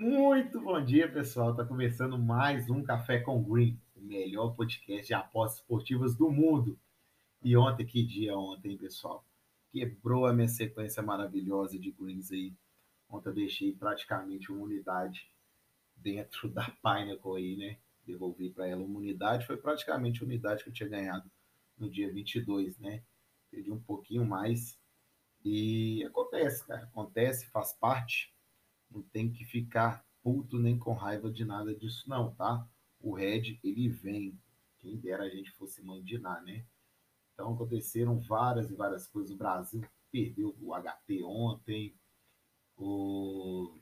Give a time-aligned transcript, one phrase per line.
[0.00, 1.54] Muito bom dia, pessoal.
[1.54, 6.78] Tá começando mais um Café com Green, o melhor podcast de apostas esportivas do mundo.
[7.42, 9.22] E ontem, que dia ontem, pessoal?
[9.70, 12.54] Quebrou a minha sequência maravilhosa de greens aí.
[13.10, 15.30] Ontem eu deixei praticamente uma unidade
[15.94, 17.76] dentro da Pinnacle aí, né?
[18.06, 19.46] Devolvi para ela uma unidade.
[19.46, 21.30] Foi praticamente a unidade que eu tinha ganhado
[21.76, 23.02] no dia 22, né?
[23.50, 24.80] Perdi um pouquinho mais.
[25.44, 26.84] E acontece, cara.
[26.84, 28.32] Acontece, faz parte
[28.90, 32.66] não tem que ficar puto nem com raiva de nada disso, não, tá?
[33.00, 34.38] O Red, ele vem.
[34.78, 36.64] Quem dera a gente fosse mandinar, né?
[37.32, 39.32] Então aconteceram várias e várias coisas.
[39.32, 41.94] O Brasil perdeu o HT ontem.
[42.76, 43.78] O...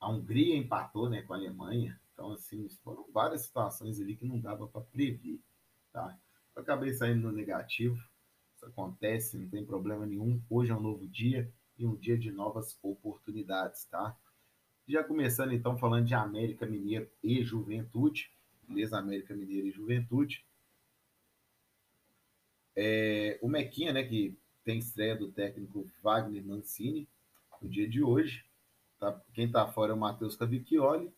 [0.00, 1.98] A Hungria empatou né, com a Alemanha.
[2.12, 5.40] Então, assim, foram várias situações ali que não dava para prever.
[5.92, 6.18] Tá?
[6.54, 7.96] Eu acabei saindo no negativo.
[8.54, 10.42] Isso acontece, não tem problema nenhum.
[10.48, 14.16] Hoje é um novo dia e um dia de novas oportunidades, tá?
[14.86, 18.30] Já começando então falando de América Mineiro e Juventude,
[18.68, 18.98] beleza?
[18.98, 20.44] América Mineiro e Juventude.
[22.76, 27.08] É, o Mequinha, né, que tem estreia do técnico Wagner Mancini
[27.62, 28.44] no dia de hoje.
[28.98, 29.20] Tá?
[29.32, 31.12] Quem tá fora é o Matheus Cavicchioli,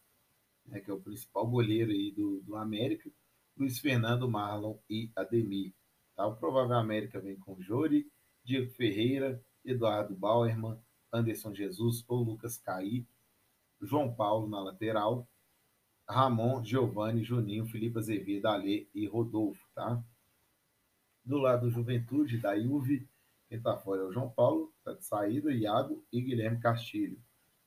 [0.67, 3.11] né, que é o principal goleiro aí do, do América.
[3.57, 5.73] Luiz Fernando, Marlon e Ademir.
[6.15, 6.27] Tá?
[6.27, 8.07] O provável América vem com Jori,
[8.45, 10.79] Diego Ferreira, Eduardo Bauerman,
[11.13, 13.07] Anderson Jesus ou Lucas Caí,
[13.83, 15.29] João Paulo na lateral,
[16.09, 20.03] Ramon, Giovanni, Juninho, Felipe Azevedo, Alê e Rodolfo, tá?
[21.25, 23.09] Do lado do Juventude, da Juve,
[23.49, 27.21] quem tá fora é o João Paulo, tá de saída, Iago e Guilherme Castilho.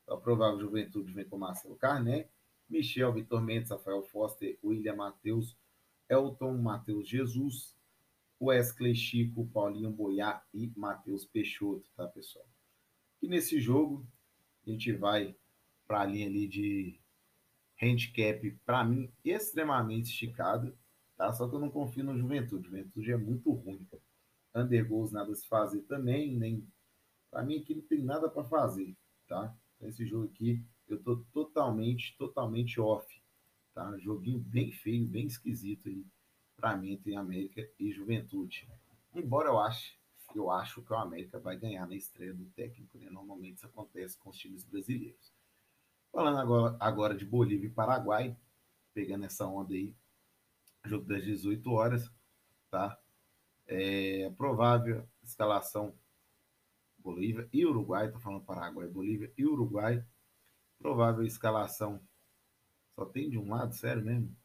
[0.07, 2.27] A provável Juventude vem com Marcelo Carné,
[2.69, 5.57] Michel, Vitor Mendes, Rafael Foster, William Matheus,
[6.07, 7.75] Elton Matheus Jesus,
[8.41, 12.47] Wesley Chico, Paulinho Boiá e Matheus Peixoto, tá, pessoal?
[13.21, 14.07] E nesse jogo,
[14.65, 15.35] a gente vai
[15.85, 16.99] para a linha ali de
[17.81, 20.73] handicap, para mim, extremamente esticada,
[21.17, 21.31] tá?
[21.33, 22.67] Só que eu não confio no Juventude.
[22.67, 23.85] Juventude é muito ruim.
[24.55, 26.67] Under goals nada se fazer também, nem.
[27.29, 28.95] Para mim aqui não tem nada para fazer,
[29.27, 29.55] tá?
[29.75, 33.05] Então, esse jogo aqui eu tô totalmente, totalmente off,
[33.73, 33.97] tá?
[33.99, 36.03] Joguinho bem feio, bem esquisito aí
[36.59, 38.67] para mim entre América e Juventude.
[39.13, 39.97] Embora eu ache,
[40.35, 43.09] eu acho que o América vai ganhar na estreia do técnico, né?
[43.09, 45.33] Normalmente isso acontece com os times brasileiros.
[46.11, 48.35] Falando agora, agora de Bolívia e Paraguai,
[48.93, 49.95] pegando essa onda aí,
[50.85, 52.11] jogo das 18 horas,
[52.69, 52.99] tá?
[53.67, 55.93] É provável escalação
[56.97, 60.03] Bolívia e Uruguai, tô falando Paraguai, Bolívia e Uruguai.
[60.77, 61.99] Provável escalação
[62.95, 64.35] só tem de um lado, sério mesmo?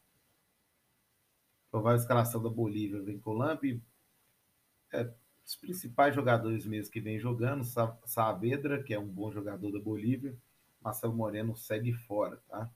[1.75, 3.65] Provável escalação da Bolívia vem Lamp.
[4.93, 5.13] É,
[5.45, 7.65] os principais jogadores mesmo que vem jogando,
[8.05, 10.37] Saavedra, que é um bom jogador da Bolívia,
[10.79, 12.71] Marcelo Moreno segue fora, tá?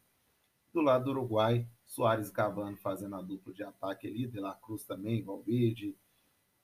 [0.74, 4.84] Do lado do Uruguai, Soares Cavano fazendo a dupla de ataque ali, De La Cruz
[4.84, 5.96] também, Valverde.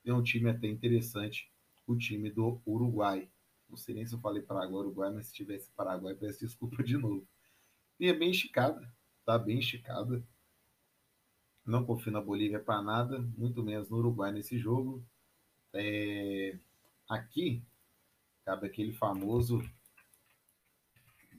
[0.04, 1.50] Tem um time até interessante,
[1.88, 3.30] o time do Uruguai.
[3.70, 6.98] Não sei nem se eu falei Paraguai, Uruguai, mas se tivesse Paraguai, peço desculpa de
[6.98, 7.26] novo.
[7.98, 10.22] E é bem esticada, tá bem esticada.
[11.66, 15.04] Não confio na Bolívia para nada, muito menos no Uruguai nesse jogo.
[15.74, 16.58] É...
[17.10, 17.64] Aqui
[18.46, 19.62] cabe aquele famoso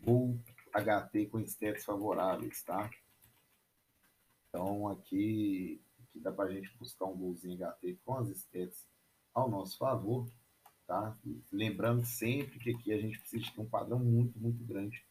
[0.02, 0.38] gol
[0.72, 2.90] HT com stats favoráveis, tá?
[4.48, 8.86] Então aqui, aqui dá para a gente buscar um golzinho HT com as stats
[9.32, 10.28] ao nosso favor,
[10.86, 11.16] tá?
[11.52, 15.04] Lembrando sempre que aqui a gente precisa ter um padrão muito, muito grande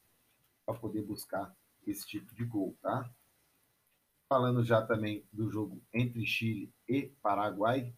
[0.66, 1.56] para poder buscar
[1.88, 3.10] esse tipo de gol, tá?
[4.28, 7.94] Falando já também do jogo entre Chile e Paraguai.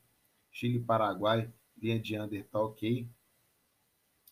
[0.52, 3.10] Chile e Paraguai, linha de under tá ok.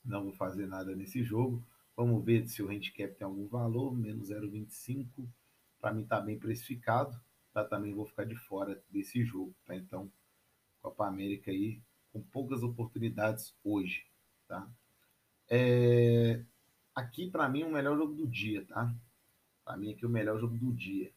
[0.03, 1.65] Não vou fazer nada nesse jogo.
[1.95, 5.25] Vamos ver se o handicap tem algum valor, menos 0,25.
[5.79, 7.17] Para mim tá bem precificado.
[7.53, 7.63] Tá?
[7.63, 9.55] Também vou ficar de fora desse jogo.
[9.65, 9.73] Tá?
[9.73, 10.11] Então,
[10.81, 14.05] Copa América aí com poucas oportunidades hoje.
[14.47, 14.69] Tá?
[15.49, 16.43] É...
[16.93, 18.65] Aqui, para mim, o melhor jogo do dia.
[18.65, 18.93] Tá?
[19.63, 21.11] Para mim, aqui, o melhor jogo do dia.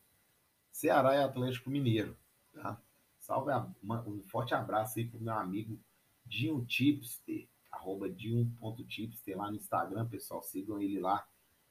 [0.70, 2.16] Ceará e Atlético Mineiro.
[2.52, 2.80] Tá?
[3.18, 3.68] Salve, a,
[4.06, 5.78] um forte abraço aí pro meu amigo
[6.24, 10.42] Dinho Tipster, arroba Dinho.tipster lá no Instagram, pessoal.
[10.42, 11.26] Sigam ele lá.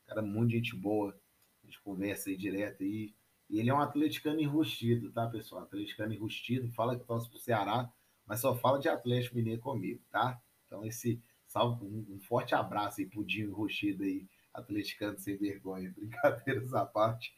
[0.06, 1.18] Cara, muito gente boa.
[1.64, 3.14] A gente conversa aí direto aí.
[3.50, 5.64] E ele é um atleticano enrustido, tá, pessoal?
[5.64, 7.92] Atleticano enrustido, fala que torce pro Ceará,
[8.26, 10.42] mas só fala de Atlético Mineiro comigo, tá?
[10.66, 15.92] Então, esse salve, um, um forte abraço aí pro Dinho enrustido aí, atleticano sem vergonha.
[15.96, 17.34] Brincadeiras à parte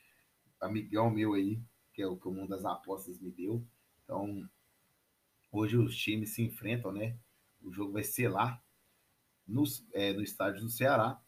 [0.60, 1.62] amigão meu aí,
[1.94, 3.66] que é o que o mundo das apostas me deu.
[4.04, 4.48] Então,
[5.52, 7.18] hoje os times se enfrentam, né?
[7.62, 8.62] O jogo vai ser lá,
[9.50, 9.64] no,
[9.94, 11.20] é, no estádio do Ceará.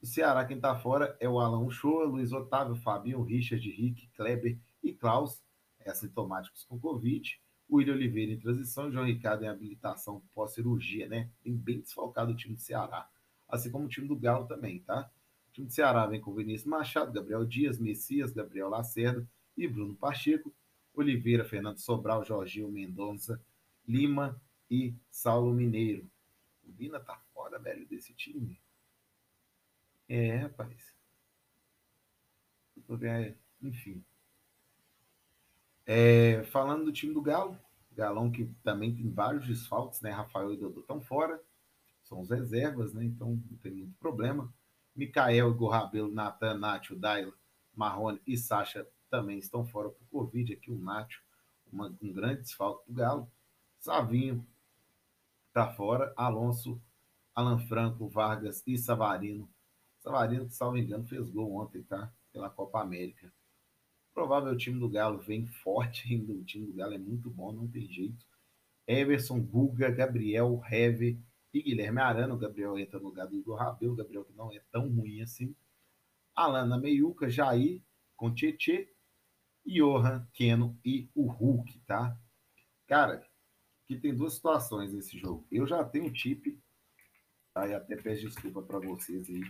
[0.00, 4.58] O Ceará, quem está fora é o Alan Shoa, Luiz Otávio, Fabinho, Richard, Rick, Kleber
[4.82, 5.42] e Klaus,
[5.86, 7.40] assintomáticos com Covid.
[7.68, 11.30] O William Oliveira em transição, João Ricardo em habilitação pós-cirurgia, né?
[11.42, 13.08] Tem bem desfalcado o time do Ceará.
[13.48, 15.10] Assim como o time do Galo também, tá?
[15.50, 19.96] O time do Ceará vem com Vinícius Machado, Gabriel Dias, Messias, Gabriel Lacerda e Bruno
[19.96, 20.54] Pacheco.
[20.94, 23.42] Oliveira, Fernando Sobral, Jorginho Mendonça,
[23.86, 26.08] Lima e Saulo Mineiro.
[26.64, 28.60] O Vina tá fora, velho, desse time.
[30.08, 30.94] É, rapaz.
[33.60, 34.04] Enfim.
[35.84, 37.58] É, falando do time do Galo,
[37.92, 40.10] Galão que também tem vários desfalques, né?
[40.10, 41.42] Rafael e Dodô estão fora,
[42.04, 43.04] são os reservas, né?
[43.04, 44.52] Então não tem muito problema.
[45.00, 47.32] Mikael, Igor Rabelo, Natan, Nacho, Daila,
[47.74, 50.52] Marrone e Sacha também estão fora por Covid.
[50.52, 51.22] Aqui o Nacho,
[51.72, 53.32] uma, um grande desfalque do Galo.
[53.78, 54.46] Savinho
[55.48, 56.12] está fora.
[56.14, 56.78] Alonso,
[57.34, 59.50] Alan Franco, Vargas e Savarino.
[60.00, 62.12] Savarino, que, salvo engano, fez gol ontem, tá?
[62.30, 63.32] Pela Copa América.
[64.12, 66.34] Provável o time do Galo vem forte ainda.
[66.34, 68.26] O time do Galo é muito bom, não tem jeito.
[68.86, 71.18] Everson, Guga, Gabriel, Heve
[71.52, 72.34] e Guilherme Arana.
[72.34, 73.92] O Gabriel entra no lugar do Igor Rabelo.
[73.92, 75.54] O Gabriel que não é tão ruim assim.
[76.34, 77.82] Alana Meiuca, Jair,
[78.16, 78.92] com Tietê,
[79.66, 82.16] Johan, Keno e o Hulk, tá?
[82.86, 83.26] Cara,
[83.86, 85.46] que tem duas situações nesse jogo.
[85.50, 86.58] Eu já tenho um chip,
[87.52, 87.66] tá?
[87.66, 89.42] E até peço desculpa para vocês aí.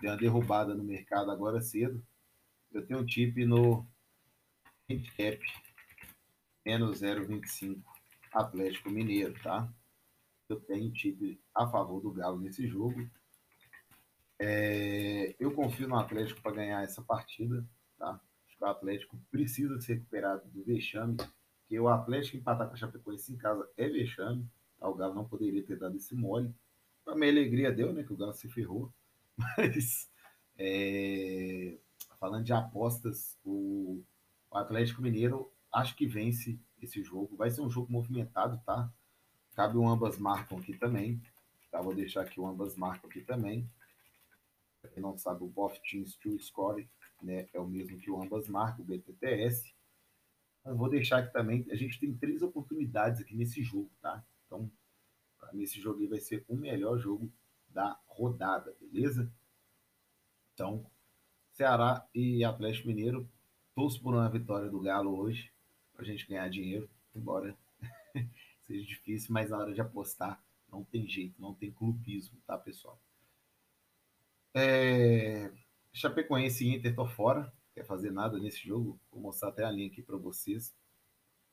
[0.00, 2.04] Deu uma derrubada no mercado agora cedo.
[2.70, 3.86] Eu tenho um chip no
[4.88, 5.40] handicap
[6.64, 7.82] menos 0,25
[8.32, 9.72] Atlético Mineiro, tá?
[10.48, 13.08] Eu tenho time a favor do Galo nesse jogo.
[14.38, 17.66] É, eu confio no Atlético para ganhar essa partida,
[17.98, 18.20] tá?
[18.46, 21.16] Acho que o Atlético precisa se recuperar do vexame,
[21.66, 24.48] que o Atlético empatar com a Chapecoense em casa é vexame,
[24.78, 24.88] tá?
[24.88, 26.54] O Galo não poderia ter dado esse mole.
[27.04, 28.02] Para minha alegria deu, né?
[28.02, 28.92] Que o Galo se ferrou.
[29.56, 30.10] Mas
[30.56, 31.76] é,
[32.18, 34.02] falando de apostas, o
[34.50, 37.36] o Atlético Mineiro acho que vence esse jogo.
[37.36, 38.90] Vai ser um jogo movimentado, tá?
[39.58, 41.20] Cabe um ambas marcam aqui também.
[41.68, 41.80] Tá?
[41.80, 43.68] Vou deixar aqui o ambas marcam aqui também.
[44.80, 46.88] Pra quem não sabe, o Both Teams to Score
[47.20, 49.74] né, é o mesmo que o ambas marcam, o BTTS.
[50.64, 51.66] Vou deixar aqui também.
[51.72, 54.24] A gente tem três oportunidades aqui nesse jogo, tá?
[54.46, 54.70] Então,
[55.52, 57.28] nesse jogo aí vai ser o melhor jogo
[57.68, 59.28] da rodada, beleza?
[60.54, 60.86] Então,
[61.54, 63.28] Ceará e Atlético Mineiro
[63.74, 65.50] torço por uma vitória do Galo hoje,
[65.94, 67.58] para a gente ganhar dinheiro, embora
[68.68, 73.00] seja difícil, mas na hora de apostar não tem jeito, não tem clubismo, tá, pessoal?
[74.54, 75.50] É...
[75.92, 79.88] Chapecoense e Inter tô fora, quer fazer nada nesse jogo, vou mostrar até a linha
[79.88, 80.76] aqui para vocês.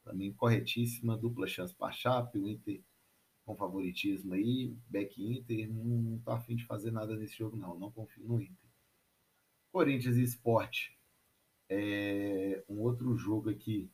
[0.04, 2.84] Também corretíssima, dupla chance para Chape, o Inter
[3.46, 7.78] com favoritismo aí, back Inter, não, não tô afim de fazer nada nesse jogo não,
[7.78, 8.70] não confio no Inter.
[9.72, 10.90] Corinthians e Sport,
[11.70, 13.90] é um outro jogo aqui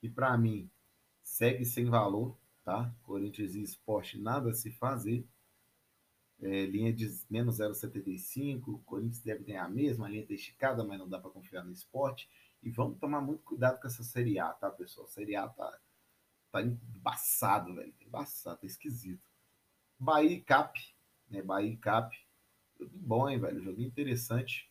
[0.00, 0.70] que para mim
[1.28, 2.92] segue sem valor, tá?
[3.02, 5.26] Corinthians e Esporte nada a se fazer.
[6.40, 8.82] É, linha de menos 0,75.
[8.84, 12.28] Corinthians deve ganhar a mesma, linha está esticada, mas não dá para confiar no esporte.
[12.62, 15.06] E vamos tomar muito cuidado com essa Série A, tá, pessoal?
[15.06, 15.78] Série A tá,
[16.50, 17.92] tá embaçado, velho.
[17.92, 19.30] Tá embaçado, tá esquisito.
[19.98, 20.80] Bahia e Cap,
[21.28, 21.42] né?
[21.42, 22.16] Bahia e Cap.
[22.80, 23.62] Jogo bom, hein, velho?
[23.62, 24.70] Jogo interessante.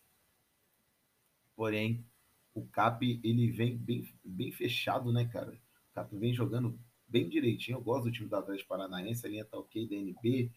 [1.55, 2.05] Porém,
[2.53, 5.57] o Cap ele vem bem, bem fechado, né, cara?
[5.97, 7.79] Cap vem jogando bem direitinho.
[7.79, 10.51] Eu gosto do time do Atlético Paranaense, a linha tá ok, DNB,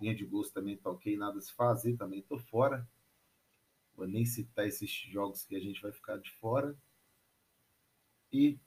[0.00, 2.88] linha de gols também tá ok, nada se fazer, também tô fora.
[3.94, 6.74] Vou nem citar esses jogos que a gente vai ficar de fora.
[8.32, 8.58] E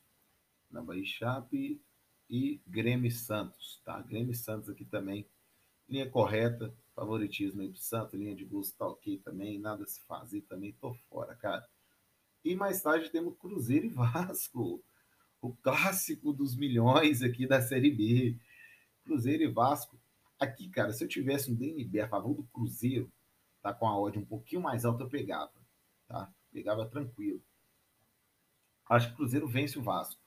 [0.69, 1.81] na Bahia Chape
[2.29, 3.99] e Grêmio Santos, tá?
[3.99, 5.27] Grêmio Santos aqui também.
[5.87, 10.41] Linha correta, favoritismo aí do Santos, linha de gols tá ok também, nada se fazer
[10.41, 11.67] também, tô fora, cara.
[12.45, 14.83] E mais tarde temos Cruzeiro e Vasco,
[15.41, 18.37] o clássico dos milhões aqui da Série B.
[19.03, 19.97] Cruzeiro e Vasco.
[20.39, 23.11] Aqui, cara, se eu tivesse um DNB a favor do Cruzeiro,
[23.61, 25.51] tá com a odd um pouquinho mais alta, eu pegava,
[26.07, 26.31] tá?
[26.51, 27.41] Pegava tranquilo.
[28.87, 30.21] Acho que o Cruzeiro vence o Vasco,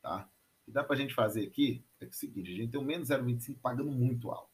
[0.00, 0.28] tá?
[0.62, 2.84] O que dá pra gente fazer aqui é, é o seguinte, a gente tem um
[2.84, 4.48] menos 0,25 pagando muito alto.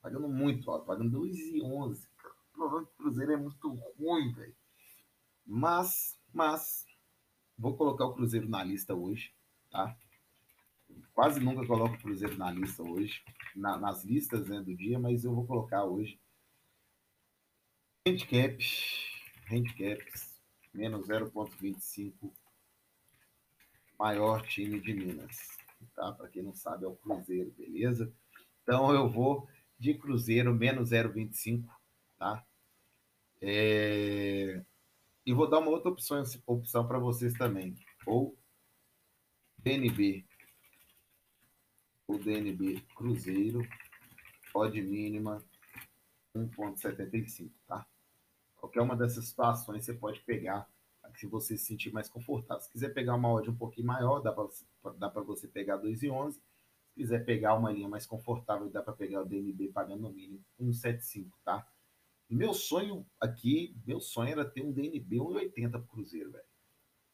[0.00, 2.08] Pagando muito alto, pagando 2,11.
[2.52, 3.68] Provando que o Cruzeiro é muito
[3.98, 4.54] ruim, velho.
[5.46, 6.86] Mas mas
[7.60, 9.32] vou colocar o Cruzeiro na lista hoje,
[9.70, 9.94] tá?
[11.12, 13.22] Quase nunca coloco o Cruzeiro na lista hoje,
[13.54, 16.18] na, nas listas né, do dia, mas eu vou colocar hoje.
[18.08, 18.58] Handicap,
[19.50, 20.40] handicaps,
[20.72, 22.32] menos 0,25,
[23.98, 25.58] maior time de Minas,
[25.94, 26.12] tá?
[26.12, 28.10] Para quem não sabe, é o Cruzeiro, beleza?
[28.62, 29.46] Então eu vou
[29.78, 31.68] de Cruzeiro menos 0,25,
[32.18, 32.42] tá?
[33.42, 34.64] É...
[35.30, 37.76] E vou dar uma outra opção, opção para vocês também.
[38.04, 38.36] Ou
[39.58, 40.26] DNB.
[42.08, 43.60] O DNB Cruzeiro.
[44.52, 45.40] Odd mínima
[46.36, 47.86] 1,75, tá?
[48.56, 50.68] Qualquer uma dessas situações você pode pegar
[51.14, 52.64] se você se sentir mais confortável.
[52.64, 56.32] Se quiser pegar uma odd um pouquinho maior, dá para você pegar 2,11.
[56.32, 56.40] Se
[56.96, 61.30] quiser pegar uma linha mais confortável, dá para pegar o DNB pagando no mínimo 1,75,
[61.44, 61.64] tá?
[62.30, 66.44] Meu sonho aqui, meu sonho era ter um DNB 1,80 pro Cruzeiro, velho.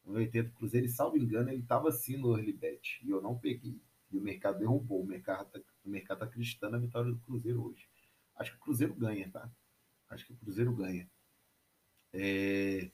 [0.05, 3.35] 1,80 pro Cruzeiro, e salvo engano, ele tava assim no early bet, e eu não
[3.35, 3.81] peguei.
[4.11, 7.65] E o mercado derrubou, o mercado tá, o mercado tá acreditando na vitória do Cruzeiro
[7.65, 7.89] hoje.
[8.35, 9.51] Acho que o Cruzeiro ganha, tá?
[10.07, 11.09] Acho que o Cruzeiro ganha.
[12.13, 12.91] É...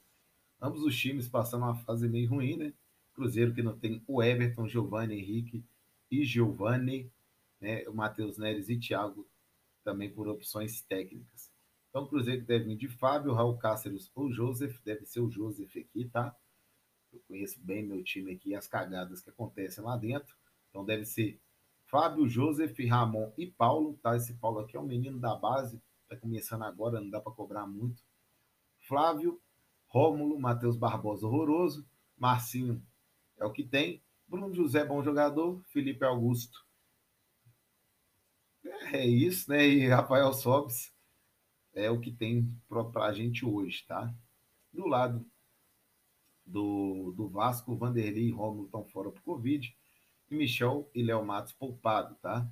[0.62, 2.74] Ambos os times passando uma fase meio ruim, né?
[3.13, 5.63] Cruzeiro que não tem o Everton, Giovanni Henrique
[6.10, 7.12] e Giovanni,
[7.60, 7.88] né?
[7.89, 9.27] O Matheus Neres e Thiago
[9.84, 11.52] também por opções técnicas.
[11.94, 15.30] Então, o Cruzeiro que deve vir de Fábio, Raul Cáceres ou Joseph, deve ser o
[15.30, 16.36] Joseph aqui, tá?
[17.12, 20.36] Eu conheço bem meu time aqui as cagadas que acontecem lá dentro.
[20.72, 21.40] Então, deve ser
[21.86, 24.16] Fábio, Joseph, Ramon e Paulo, tá?
[24.16, 27.68] Esse Paulo aqui é um menino da base, tá começando agora, não dá para cobrar
[27.68, 28.02] muito.
[28.80, 29.40] Flávio,
[29.86, 31.88] Rômulo, Matheus Barbosa, horroroso.
[32.18, 32.84] Marcinho
[33.38, 34.02] é o que tem.
[34.28, 35.62] Bruno José, bom jogador.
[35.68, 36.66] Felipe Augusto.
[38.92, 39.64] É isso, né?
[39.64, 40.93] E Rafael Sobes
[41.74, 44.13] é o que tem para a gente hoje, tá?
[44.72, 45.25] Do lado
[46.46, 49.75] do, do Vasco, Vanderlei e Rômulo estão fora por Covid.
[50.30, 52.50] E Michel e Léo Matos poupado, tá?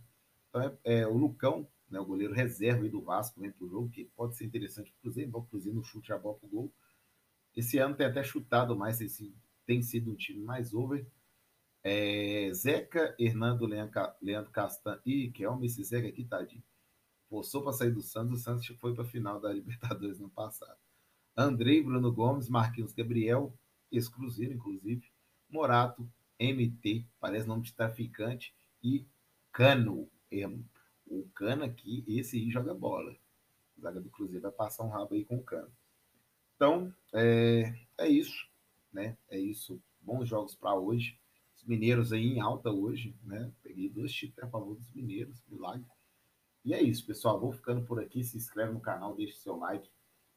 [0.49, 4.05] Então é, é, o Lucão, né, o goleiro reserva do Vasco, vem pro jogo, que
[4.15, 6.73] pode ser interessante pro Cruzeiro, o Cruzeiro no chute a bola pro gol.
[7.55, 9.33] Esse ano tem até chutado mais, esse,
[9.65, 11.05] tem sido um time mais over.
[11.83, 16.63] É, Zeca, Hernando, Leandro Castan e Kelme, esse Zeca aqui, tadinho.
[17.31, 20.77] Forçou para sair do Santos, o Santos foi para a final da Libertadores no passado.
[21.35, 23.57] Andrei, Bruno Gomes, Marquinhos Gabriel,
[23.89, 25.09] ex-Cruzeiro, inclusive.
[25.49, 26.05] Morato,
[26.37, 28.53] MT, parece nome de traficante.
[28.83, 29.07] E
[29.49, 30.09] Cano.
[31.07, 33.15] O Cano aqui, esse aí joga bola.
[33.79, 35.71] Zaga do Cruzeiro vai passar um rabo aí com o Cano.
[36.57, 38.45] Então, é, é isso,
[38.91, 39.17] né?
[39.29, 39.81] É isso.
[40.01, 41.17] Bons jogos para hoje.
[41.55, 43.49] Os mineiros aí em alta hoje, né?
[43.63, 45.87] Peguei dois títulos a favor dos mineiros, milagre.
[46.63, 47.39] E é isso, pessoal.
[47.39, 48.23] Vou ficando por aqui.
[48.23, 49.89] Se inscreve no canal, deixa seu like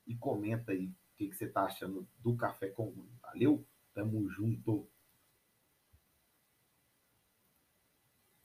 [0.06, 3.64] e comenta aí o que, que você tá achando do Café com Valeu?
[3.94, 4.88] Tamo junto!